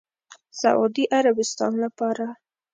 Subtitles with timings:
[0.61, 2.27] سعودي عربستان لپاره